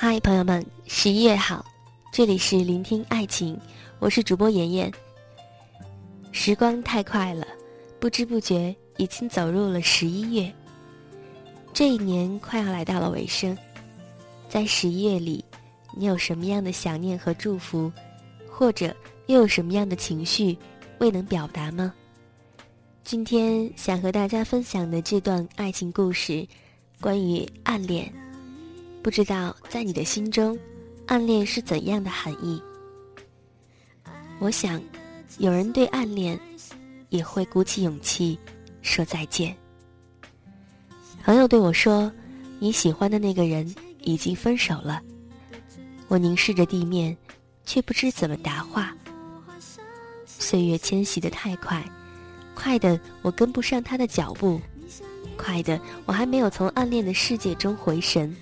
[0.00, 1.66] 嗨，朋友们，十一月好，
[2.12, 3.58] 这里是聆听爱情，
[3.98, 4.92] 我是主播妍妍。
[6.30, 7.44] 时光太快了，
[7.98, 10.54] 不知不觉已经走入了十一月，
[11.74, 13.58] 这一年快要来到了尾声。
[14.48, 15.44] 在十一月里，
[15.96, 17.90] 你有什么样的想念和祝福，
[18.48, 18.94] 或者
[19.26, 20.56] 又有什么样的情绪
[20.98, 21.92] 未能表达吗？
[23.02, 26.46] 今天想和大家分享的这段爱情故事，
[27.00, 28.08] 关于暗恋。
[29.08, 30.58] 不知道在你的心中，
[31.06, 32.62] 暗恋是怎样的含义？
[34.38, 34.78] 我想，
[35.38, 36.38] 有人对暗恋
[37.08, 38.38] 也会鼓起勇气
[38.82, 39.56] 说再见。
[41.24, 42.12] 朋友对我说
[42.60, 45.00] ：“你喜欢的那个人已经分手了。”
[46.08, 47.16] 我凝视着地面，
[47.64, 48.94] 却不知怎么答话。
[50.26, 51.82] 岁月迁徙的太快，
[52.54, 54.60] 快的我跟不上他的脚步，
[55.34, 58.36] 快的我还没有从暗恋的世界中回神。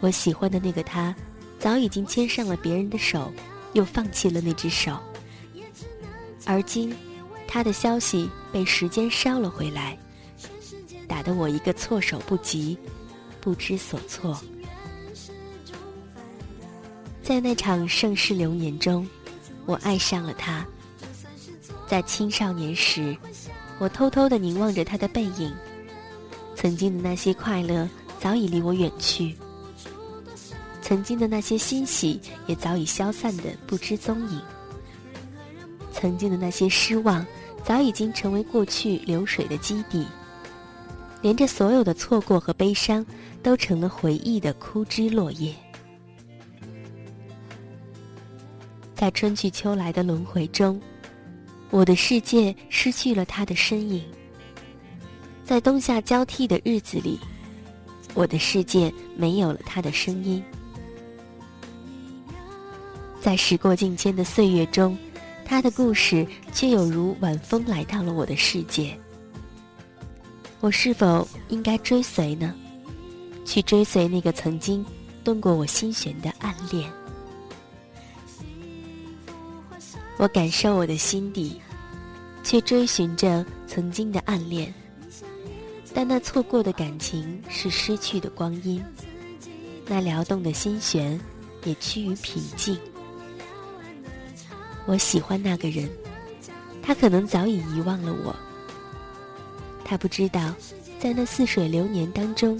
[0.00, 1.14] 我喜欢的那个他，
[1.58, 3.32] 早已经牵上了别人的手，
[3.72, 4.96] 又放弃了那只手。
[6.46, 6.94] 而今，
[7.46, 9.98] 他的消息被时间捎了回来，
[11.06, 12.78] 打得我一个措手不及，
[13.40, 14.40] 不知所措。
[17.22, 19.06] 在那场盛世流年中，
[19.66, 20.64] 我爱上了他。
[21.86, 23.16] 在青少年时，
[23.78, 25.52] 我偷偷的凝望着他的背影，
[26.54, 29.36] 曾经的那些快乐早已离我远去。
[30.88, 34.40] 曾经的那些欣喜也早已消散的不知踪影，
[35.92, 37.26] 曾经的那些失望
[37.62, 40.06] 早已经成为过去流水的基底，
[41.20, 43.04] 连着所有的错过和悲伤
[43.42, 45.54] 都成了回忆的枯枝落叶。
[48.94, 50.80] 在春去秋来的轮回中，
[51.68, 54.00] 我的世界失去了他的身影；
[55.44, 57.20] 在冬夏交替的日子里，
[58.14, 60.42] 我的世界没有了他的声音。
[63.20, 64.96] 在时过境迁的岁月中，
[65.44, 68.96] 他的故事却有如晚风来到了我的世界。
[70.60, 72.54] 我是否应该追随呢？
[73.44, 74.84] 去追随那个曾经
[75.24, 76.90] 动过我心弦的暗恋？
[80.16, 81.60] 我感受我的心底，
[82.42, 84.72] 去追寻着曾经的暗恋，
[85.94, 88.82] 但那错过的感情是失去的光阴，
[89.86, 91.18] 那撩动的心弦
[91.64, 92.78] 也趋于平静。
[94.88, 95.86] 我喜欢那个人，
[96.82, 98.34] 他可能早已遗忘了我。
[99.84, 100.54] 他不知道，
[100.98, 102.58] 在那似水流年当中，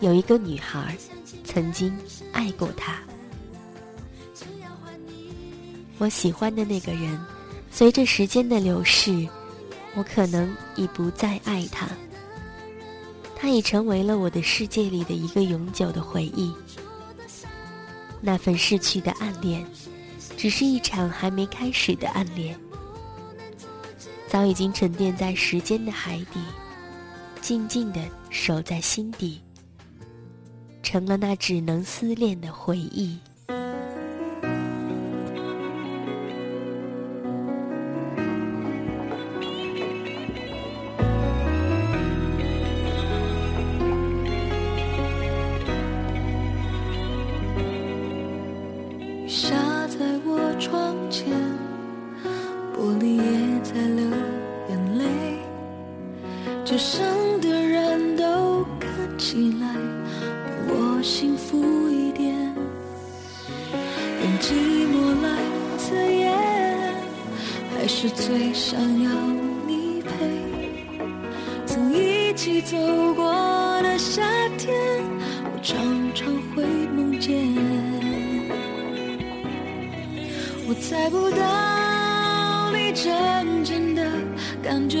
[0.00, 0.98] 有一个女孩
[1.44, 1.96] 曾经
[2.32, 2.98] 爱过他。
[5.98, 7.16] 我喜欢的那个人，
[7.70, 9.28] 随着时间的流逝，
[9.94, 11.86] 我可能已不再爱他。
[13.36, 16.52] 他已成为了我的世界里的一个永久的回忆。
[18.20, 19.64] 那份逝去的暗恋。
[20.38, 22.56] 只是一场还没开始的暗恋，
[24.28, 26.38] 早已经沉淀在时间的海底，
[27.40, 28.00] 静静的
[28.30, 29.42] 守在心底，
[30.80, 33.18] 成了那只能思念的回忆。
[64.40, 64.54] 寂
[64.86, 65.28] 寞来
[65.76, 66.32] 作掩，
[67.74, 69.10] 还是最想要
[69.66, 70.10] 你陪，
[71.66, 72.76] 曾一起走
[73.14, 73.24] 过
[73.82, 74.22] 的夏
[74.56, 74.74] 天，
[75.44, 75.76] 我常
[76.14, 76.64] 常会
[76.94, 77.36] 梦见。
[80.68, 84.02] 我猜不到你真正的
[84.62, 84.98] 感觉，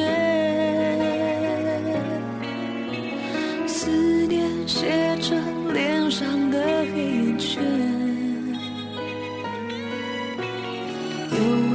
[3.66, 3.90] 思
[4.26, 6.58] 念写成脸上的
[6.92, 7.87] 黑眼圈。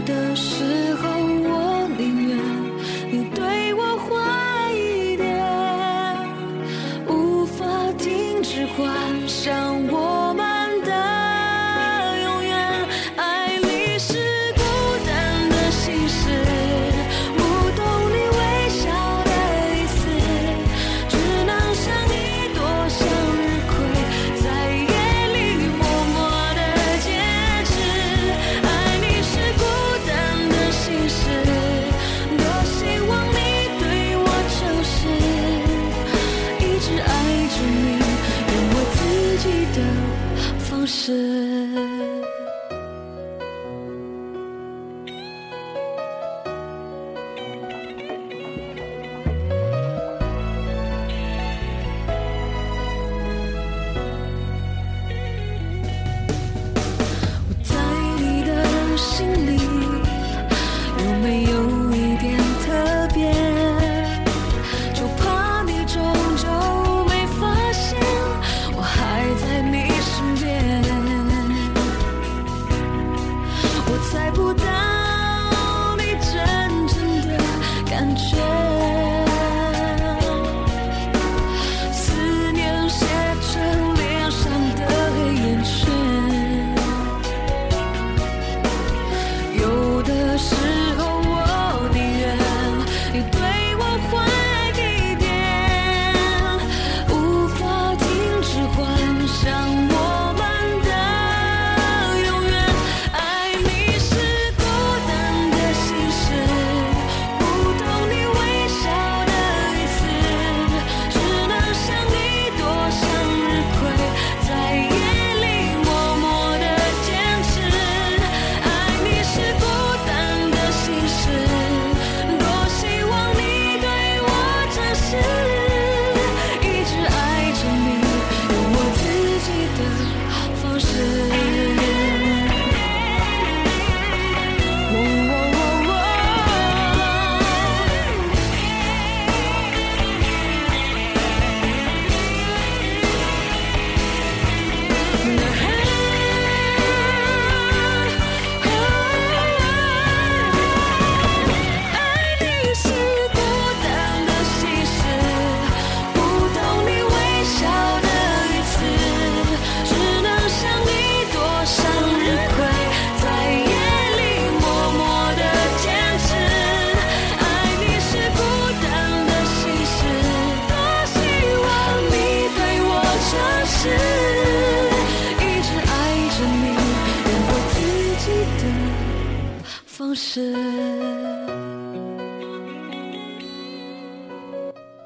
[0.06, 0.36] 的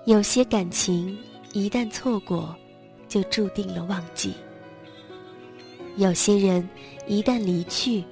[0.07, 1.17] 有些感情
[1.51, 2.55] 一旦错过，
[3.09, 4.31] 就注定了忘记；
[5.97, 6.65] 有些人
[7.07, 8.05] 一旦离去，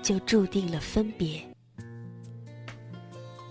[0.00, 1.42] 就注定了分别。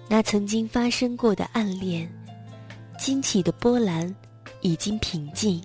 [0.08, 2.10] 那曾经发生过的暗恋，
[2.98, 4.16] 惊起的波澜
[4.62, 5.62] 已经平静。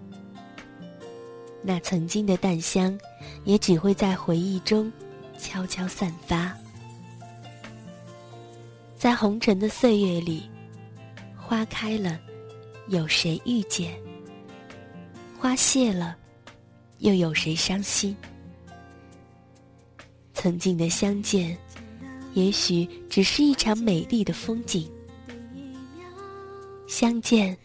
[1.63, 2.99] 那曾经的淡香，
[3.45, 4.93] 也只会在回忆中
[5.39, 6.53] 悄悄散发。
[8.97, 10.51] 在红尘的岁月里，
[11.49, 12.21] 花开了，
[12.89, 13.99] 有谁遇见？
[15.39, 16.15] 花谢了，
[16.99, 18.15] 又有谁伤心？
[20.35, 21.57] 曾经的相见，
[22.35, 24.93] 也许只是一场美丽的风景。
[26.87, 27.57] 相见，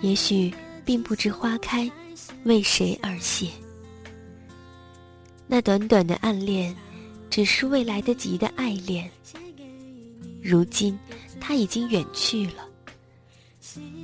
[0.00, 1.90] 也许并不知花开
[2.44, 3.48] 为谁而谢。
[5.48, 6.72] 那短短的暗恋，
[7.28, 9.10] 只是未来得及的爱恋。
[10.40, 10.96] 如今，
[11.40, 12.67] 他已经远去了。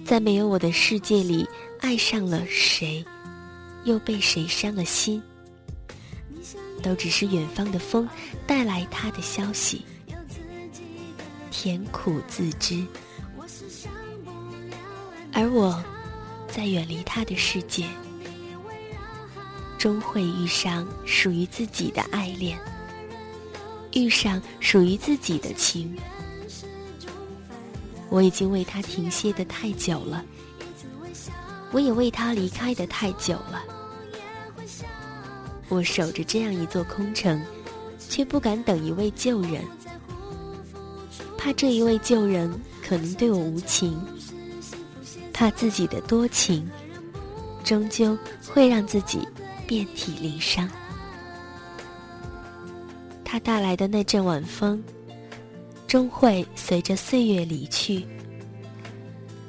[0.05, 1.49] 在没有我的世界里，
[1.81, 3.03] 爱上了谁，
[3.85, 5.23] 又被谁伤了心，
[6.83, 8.07] 都只是远方的风
[8.47, 9.83] 带来他的消息，
[11.51, 12.85] 甜苦自知。
[15.33, 15.83] 而我，
[16.49, 17.87] 在远离他的世界，
[19.79, 22.59] 终会遇上属于自己的爱恋，
[23.95, 25.97] 遇上属于自己的情。
[28.15, 30.25] 我已经为他停歇的太久了，
[31.73, 33.61] 我也为他离开的太久了。
[35.69, 37.43] 我守着这样一座空城，
[37.99, 39.65] 却不敢等一位旧人，
[41.37, 42.49] 怕这一位旧人
[42.87, 44.01] 可能对我无情，
[45.33, 46.71] 怕自己的多情，
[47.65, 48.17] 终究
[48.47, 49.27] 会让自己
[49.67, 50.71] 遍体鳞伤。
[53.25, 54.81] 他带来的那阵晚风。
[55.95, 58.05] 终会随着岁月离去，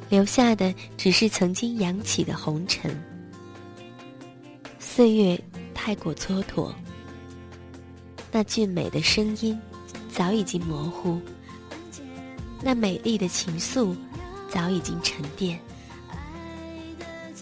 [0.10, 2.96] 留下的只是曾经扬起的红尘。
[4.78, 5.42] 岁月
[5.74, 6.72] 太过蹉跎，
[8.32, 9.60] 那俊美的声音
[10.14, 11.20] 早已经模糊，
[12.62, 13.96] 那美丽的情愫
[14.48, 15.60] 早已经沉淀。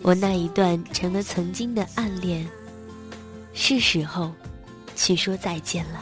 [0.02, 2.48] 我那一段成了曾经的暗恋，
[3.54, 4.32] 是时候
[4.96, 6.02] 去说再见了。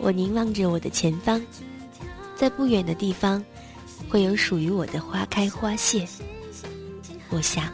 [0.00, 1.40] 我凝望着我的前方，
[2.34, 3.44] 在不远的地方，
[4.08, 6.06] 会有属于我的花开花谢。
[7.28, 7.70] 我想，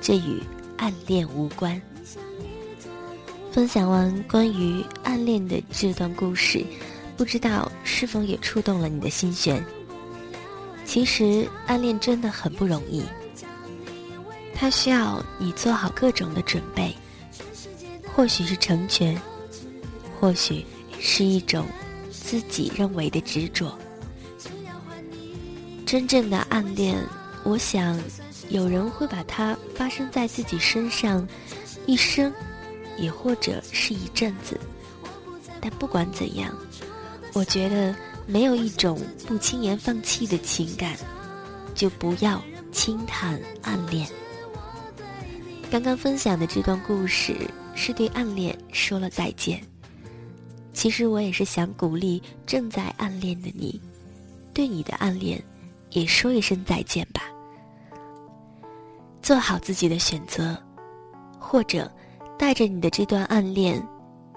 [0.00, 0.40] 这与
[0.76, 1.80] 暗恋无关。
[3.50, 6.64] 分享完关于暗恋的这段故事，
[7.16, 9.64] 不知道是否也触动了你的心弦？
[10.84, 13.02] 其实暗恋真的很不容易，
[14.54, 16.94] 它需要你做好各种的准备，
[18.14, 19.20] 或许是成全，
[20.20, 20.64] 或许
[21.06, 21.66] 是一种
[22.10, 23.78] 自己认为的执着。
[25.84, 26.96] 真正的暗恋，
[27.42, 28.00] 我想
[28.48, 31.28] 有人会把它发生在自己身上，
[31.84, 32.32] 一生，
[32.96, 34.58] 也或者是一阵子。
[35.60, 36.56] 但不管怎样，
[37.34, 37.94] 我觉得。
[38.26, 40.96] 没有一种不轻言放弃的情感，
[41.74, 42.42] 就不要
[42.72, 44.08] 轻谈暗恋。
[45.70, 47.36] 刚刚分享的这段故事
[47.74, 49.62] 是对暗恋说了再见。
[50.74, 53.80] 其实我也是想鼓励正在暗恋的你，
[54.52, 55.42] 对你的暗恋
[55.90, 57.22] 也说一声再见吧。
[59.22, 60.60] 做好自己的选择，
[61.38, 61.90] 或者
[62.36, 63.82] 带着你的这段暗恋，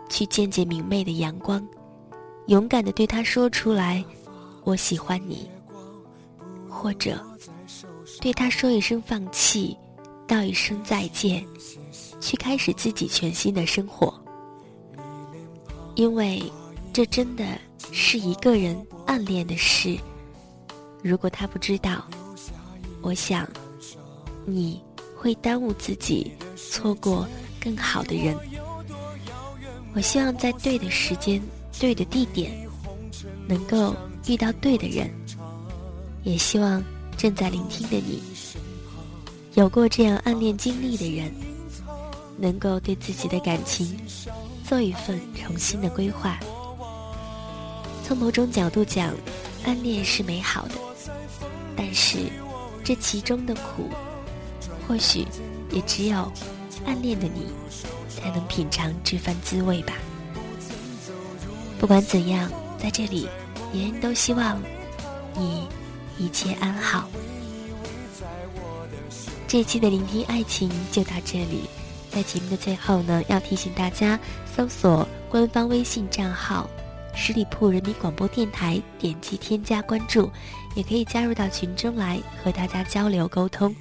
[0.07, 1.67] 去见见明媚的阳光。
[2.45, 4.05] 勇敢的对他说出来，
[4.63, 5.49] 我喜欢你，
[6.69, 7.21] 或者
[8.21, 9.75] 对他说一声放弃，
[10.25, 11.45] 道一声再见，
[12.21, 14.13] 去开始自己全新的生活。
[15.97, 16.41] 因为
[16.93, 17.43] 这真的
[17.91, 18.77] 是一个人
[19.07, 19.97] 暗恋的事。
[21.03, 22.07] 如果他不知道，
[23.01, 23.49] 我想
[24.45, 24.79] 你
[25.15, 27.27] 会耽误自己，错过
[27.59, 28.37] 更好的人。
[29.95, 31.41] 我希望在对的时间。
[31.79, 32.51] 对的地点，
[33.47, 35.07] 能够遇到对的人，
[36.23, 36.83] 也希望
[37.15, 38.19] 正在聆听的你，
[39.53, 41.31] 有过这样暗恋经历的人，
[42.35, 43.95] 能够对自己的感情
[44.67, 46.37] 做一份重新的规划。
[48.03, 49.13] 从某种角度讲，
[49.65, 50.75] 暗恋是美好的，
[51.75, 52.17] 但是
[52.83, 53.89] 这其中的苦，
[54.85, 55.25] 或许
[55.71, 56.29] 也只有
[56.85, 57.47] 暗恋的你
[58.09, 59.93] 才能品尝这番滋味吧。
[61.79, 63.29] 不管怎样，在这里，
[63.71, 64.61] 妍妍都希望
[65.33, 65.65] 你
[66.17, 67.07] 一切安好。
[69.47, 71.69] 这期的聆听爱情就到这里，
[72.17, 74.19] 在节目的最后呢，要提醒大家
[74.55, 76.67] 搜索官方微信账号
[77.13, 80.27] “十里铺人民广播电台”，点击添加关注，
[80.73, 83.75] 也可以加入到群中来和大家交流沟通。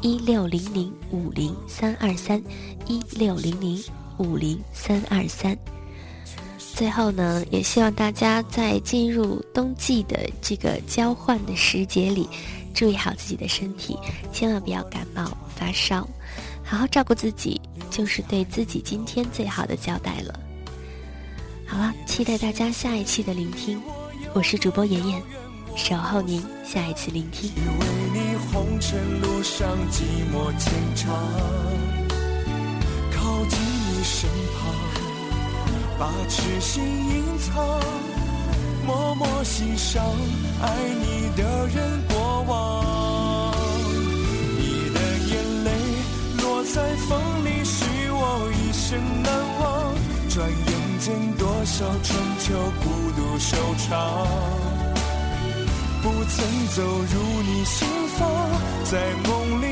[0.00, 2.42] 一六零零五零三二三，
[2.86, 3.84] 一六零零
[4.16, 5.54] 五零三二三。
[6.56, 12.26] 最后呢，也希望大家在进入冬季的这个交换的时节里，
[12.72, 13.94] 注意好自己的身体，
[14.32, 16.08] 千万不要感冒发烧，
[16.64, 20.40] 好好照顾自己，就是对自己今天最好的交代了。
[21.66, 23.80] 好了，期待大家下一期的聆听，
[24.32, 25.22] 我是主播妍妍，
[25.76, 27.50] 守候您下一次聆听。
[33.12, 34.28] 靠近你身
[34.58, 34.74] 旁。
[35.96, 37.80] 把痴心隐藏，
[38.84, 40.04] 默默欣赏
[40.60, 43.03] 爱你的人过往。
[46.72, 49.94] 在风里，许我一生难忘。
[50.30, 53.56] 转眼间多少春秋孤独收
[53.86, 54.26] 场，
[56.02, 58.26] 不曾走入你心房，
[58.84, 59.64] 在梦里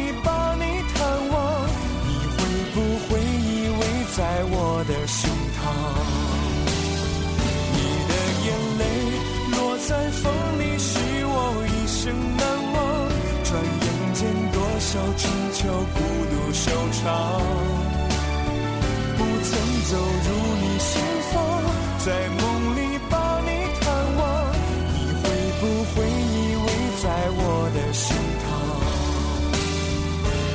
[25.63, 26.67] 不会依偎
[27.01, 28.45] 在我的胸膛？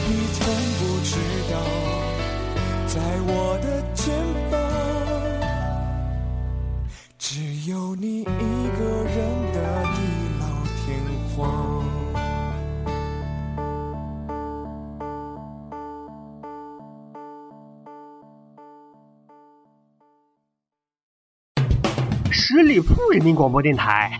[0.10, 0.38] 你从
[0.76, 1.16] 不知
[1.50, 1.56] 道，
[2.88, 3.32] 在我
[3.64, 4.04] 的肩
[4.52, 4.60] 膀，
[7.18, 9.16] 只有你一个人
[9.54, 9.58] 的
[9.96, 9.98] 地
[10.42, 10.44] 老
[10.76, 10.86] 天
[11.38, 11.40] 荒。
[22.30, 24.20] 十里铺人民广播电台，